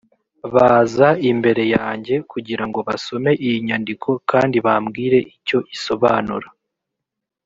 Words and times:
baza 0.53 1.07
imbere 1.31 1.63
yanjye 1.75 2.15
kugira 2.31 2.63
ngo 2.69 2.79
basome 2.87 3.31
iyi 3.45 3.57
nyandiko 3.67 4.09
kandi 4.31 4.57
bambwire 4.65 5.17
icyo 5.35 5.57
isobanura 5.75 6.49